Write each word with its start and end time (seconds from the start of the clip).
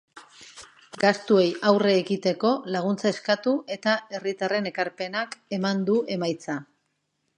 Gastuei 1.01 1.43
aurre 1.71 1.91
egiteko 1.97 2.53
laguntza 2.77 3.11
eskatu 3.17 3.53
eta 3.77 3.93
herritarren 4.19 4.71
ekarpenak 4.71 5.37
eman 5.59 5.85
du 5.91 6.01
emaitza. 6.17 6.57